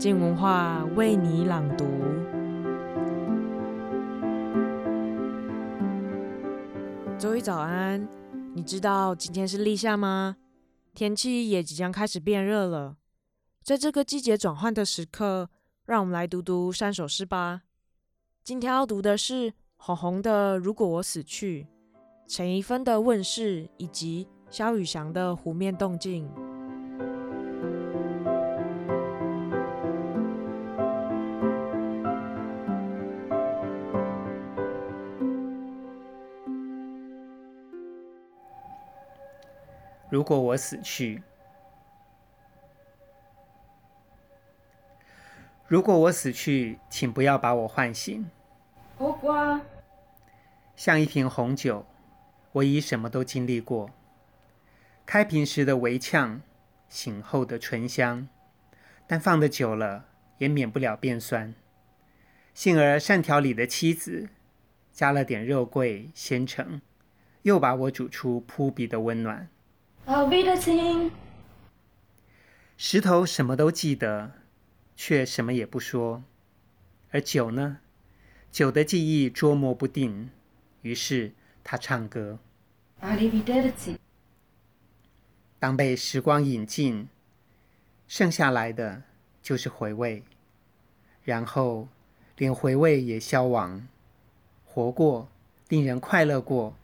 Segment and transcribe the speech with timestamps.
[0.00, 1.84] 静文化为你朗读。
[7.18, 8.08] 周一早安，
[8.54, 10.38] 你知道今天是立夏吗？
[10.94, 12.96] 天气也即将开始变热了。
[13.62, 15.50] 在这个季节转换的时刻，
[15.84, 17.60] 让我们来读读三首诗吧。
[18.42, 21.64] 今天要读的是鸿鸿的《如果我死去》，
[22.26, 26.26] 陈一芬的《问世》，以及萧宇翔的《湖面动静》。
[40.20, 41.22] 如果我死去，
[45.66, 48.30] 如果我死去，请不要把我唤醒。
[48.98, 49.62] 苦瓜，
[50.76, 51.86] 像一瓶红酒，
[52.52, 53.88] 我已什么都经历过。
[55.06, 56.42] 开瓶时的微呛，
[56.90, 58.28] 醒后的醇香，
[59.06, 60.04] 但放得久了，
[60.36, 61.54] 也免不了变酸。
[62.52, 64.28] 幸而善条里的妻子，
[64.92, 66.82] 加了点肉桂鲜橙，
[67.40, 69.48] 又把我煮出扑鼻的温暖。
[72.76, 74.32] 石头什么都记得，
[74.96, 76.24] 却什么也不说。
[77.10, 77.78] 而酒呢？
[78.50, 80.30] 酒的记忆捉摸不定。
[80.82, 82.38] 于是他唱歌。
[85.58, 87.08] 当被时光饮尽，
[88.08, 89.02] 剩下来的
[89.42, 90.22] 就是回味。
[91.22, 91.88] 然后
[92.36, 93.86] 连回味也消亡。
[94.64, 95.28] 活过，
[95.68, 96.74] 令人快乐过，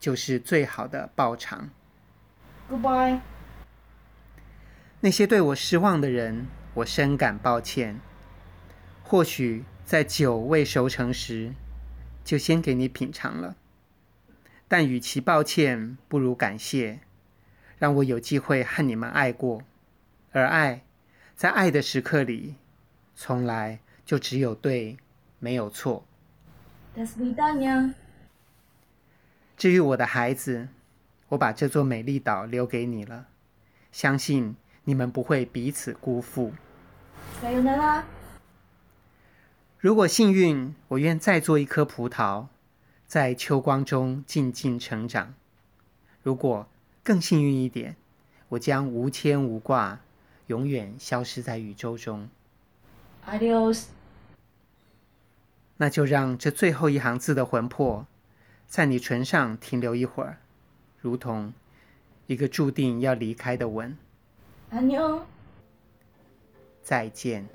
[0.00, 1.70] 就是最好的报偿。
[2.70, 3.20] Goodbye。
[5.00, 8.00] 那些对我失望的人，我深感抱歉。
[9.02, 11.52] 或许在酒未熟成时，
[12.24, 13.54] 就先给你品尝了。
[14.66, 17.00] 但与其抱歉，不如感谢，
[17.78, 19.62] 让我有机会和你们爱过。
[20.32, 20.84] 而爱，
[21.36, 22.54] 在爱的时刻里，
[23.14, 24.96] 从来就只有对，
[25.38, 26.06] 没有错。
[29.56, 30.68] 至于我的孩子。
[31.34, 33.26] 我把这座美丽岛留给你了，
[33.90, 36.52] 相信你们不会彼此辜负。
[39.78, 42.46] 如果幸运，我愿再做一颗葡萄，
[43.06, 45.34] 在秋光中静静成长。
[46.22, 46.68] 如果
[47.02, 47.96] 更幸运一点，
[48.50, 50.00] 我将无牵无挂，
[50.46, 52.28] 永远消失在宇宙中。
[53.26, 53.86] Adios。
[55.78, 58.06] 那就让这最后一行字的魂魄，
[58.68, 60.38] 在你唇上停留一会儿。
[61.04, 61.52] 如同
[62.28, 63.94] 一个注定要离开的吻。
[64.70, 65.20] 阿妞，
[66.82, 67.46] 再见。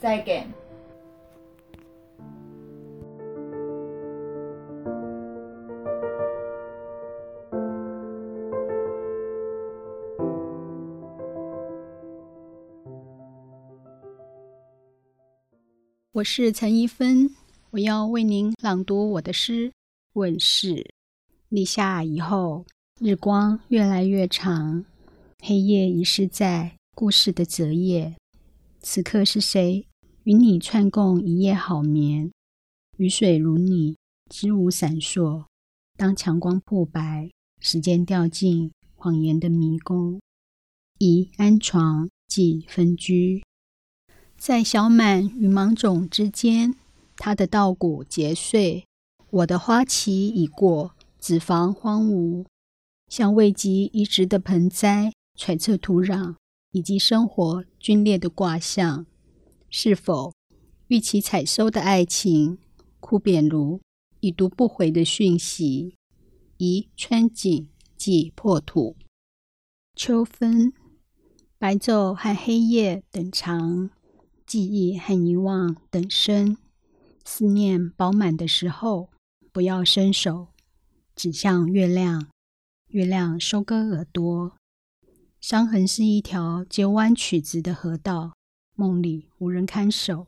[0.00, 0.50] 再见。
[16.12, 17.28] 我是陈一芬，
[17.72, 19.68] 我要为您朗读我的诗
[20.14, 20.76] 《问世》。
[21.52, 22.64] 立夏以后，
[22.98, 24.86] 日光越来越长，
[25.42, 28.16] 黑夜遗失在故事的泽页。
[28.80, 29.86] 此刻是谁
[30.24, 32.32] 与你串供一夜好眠？
[32.96, 33.98] 雨水如你，
[34.30, 35.44] 织舞闪烁。
[35.98, 37.30] 当强光破白，
[37.60, 40.22] 时间掉进谎言的迷宫。
[41.00, 43.44] 宜安床，忌分居。
[44.38, 46.74] 在小满与芒种之间，
[47.16, 48.86] 他的稻谷结穗，
[49.28, 50.94] 我的花期已过。
[51.22, 52.44] 子房荒芜，
[53.06, 56.34] 像未及移植的盆栽，揣测土壤
[56.72, 59.06] 以及生活皲裂的卦象，
[59.70, 60.34] 是否
[60.88, 62.58] 预期采收的爱情
[62.98, 63.80] 枯扁如
[64.18, 65.94] 已读不回的讯息？
[66.56, 68.96] 宜穿井忌破土。
[69.94, 70.72] 秋分，
[71.56, 73.90] 白昼和黑夜等长，
[74.44, 76.56] 记忆和遗忘等深。
[77.24, 79.10] 思念饱满的时候，
[79.52, 80.51] 不要伸手。
[81.22, 82.32] 指向月亮，
[82.88, 84.56] 月亮收割耳朵。
[85.40, 88.34] 伤痕是一条截弯曲直的河道，
[88.74, 90.26] 梦里无人看守。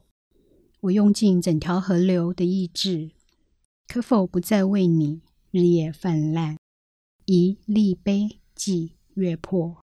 [0.82, 3.10] 我用尽整条河流的意志，
[3.88, 6.56] 可否不再为你日夜泛滥？
[7.24, 9.82] 一立碑记月破。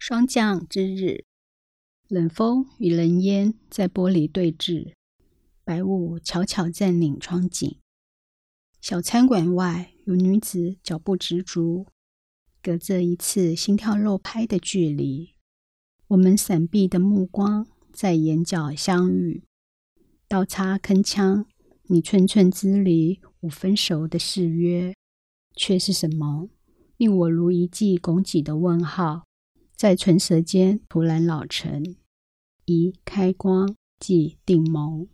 [0.00, 1.24] 霜降之日，
[2.08, 4.94] 冷风与冷烟在玻璃对峙，
[5.62, 7.78] 白雾悄悄占领窗景。
[8.80, 11.84] 小餐馆外有女子脚步执着，
[12.62, 15.34] 隔着一次心跳漏拍的距离，
[16.06, 19.42] 我们闪避的目光在眼角相遇。
[20.26, 21.44] 刀叉铿锵，
[21.88, 24.94] 你寸寸之离，我分手的誓约，
[25.54, 26.48] 却是什么？
[26.96, 29.26] 令我如一记拱脊的问号，
[29.76, 31.96] 在唇舌间突然老成。
[32.64, 35.06] 一开光即定谋。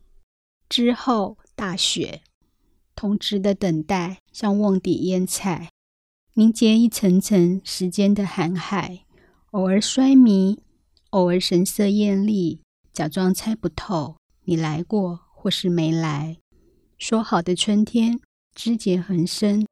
[0.69, 2.23] 之后大雪，
[2.94, 5.70] 同质的等待像瓮底腌菜，
[6.35, 9.05] 凝结一层层时间的寒海。
[9.50, 10.61] 偶尔衰迷，
[11.11, 12.61] 偶尔神色艳丽，
[12.93, 16.38] 假装猜不透你来过或是没来。
[16.99, 18.19] 说好的春天，
[18.55, 19.67] 枝节横生，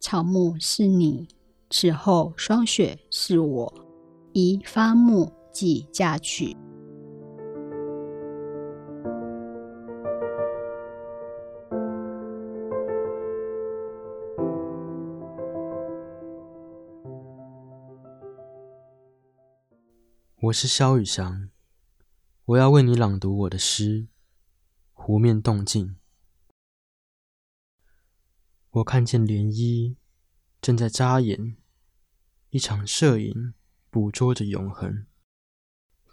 [0.00, 1.28] 草木是你，
[1.70, 3.74] 此后霜雪是我。
[4.32, 6.56] 宜发木即嫁娶。
[20.44, 21.48] 我是萧宇翔，
[22.44, 24.00] 我要为你朗读我的诗
[24.92, 25.88] 《湖面动静》。
[28.68, 29.96] 我看见涟漪
[30.60, 31.56] 正在眨眼，
[32.50, 33.54] 一场摄影
[33.88, 35.06] 捕捉着永恒。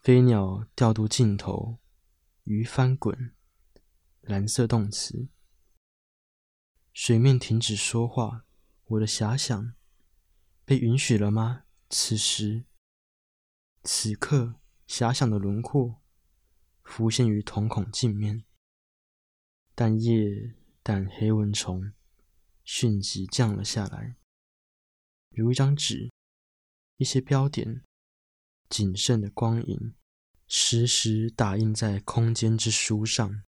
[0.02, 1.80] 飞鸟调度镜头，
[2.46, 3.34] 鱼翻滚，
[4.22, 5.28] 蓝色动词。
[6.94, 8.46] 水面停止说话，
[8.86, 9.74] 我的遐想
[10.64, 11.64] 被允许了吗？
[11.90, 12.64] 此时。
[13.84, 16.02] 此刻，遐想的轮廓
[16.84, 18.46] 浮现于瞳孔镜面，
[19.74, 21.92] 但夜但黑蚊虫
[22.64, 24.18] 迅即降了下来，
[25.32, 26.12] 如一张纸，
[26.98, 27.84] 一些标点，
[28.70, 29.96] 仅剩的光影，
[30.48, 33.44] 实时打印在空间之书上。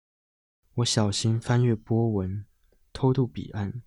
[0.77, 2.47] 我小心翻阅波纹，
[2.91, 3.83] 偷渡彼岸，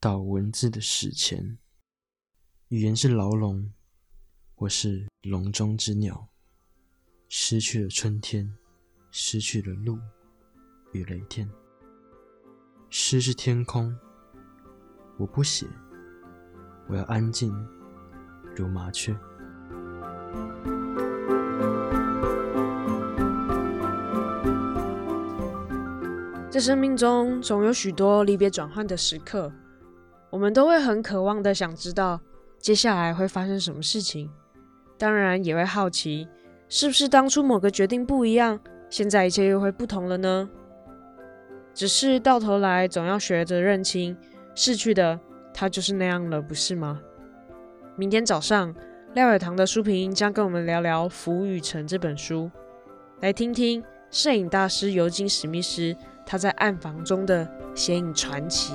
[0.00, 1.58] 到文字的史前。
[2.70, 3.72] 语言是牢笼。
[4.56, 6.28] 我是笼中之鸟，
[7.28, 8.56] 失去了春天，
[9.10, 9.98] 失去了路
[10.92, 11.50] 与雷电。
[12.88, 13.92] 诗是天空，
[15.18, 15.66] 我不写，
[16.88, 17.52] 我要安静
[18.54, 19.12] 如麻雀。
[26.48, 29.52] 在生命中，总有许多离别转换的时刻，
[30.30, 32.20] 我们都会很渴望的想知道
[32.60, 34.30] 接下来会发生什么事情。
[34.96, 36.28] 当然也会好奇，
[36.68, 38.58] 是不是当初某个决定不一样，
[38.88, 40.48] 现在一切又会不同了呢？
[41.74, 44.16] 只是到头来总要学着认清，
[44.54, 45.18] 逝去的
[45.52, 47.00] 它就是那样了，不是吗？
[47.96, 48.74] 明天早上，
[49.14, 52.50] 廖伟棠的书评将跟我们聊聊《浮与沉》这本书，
[53.20, 55.94] 来听听摄影大师尤金·史密斯
[56.24, 58.74] 他在暗房中的显影传奇。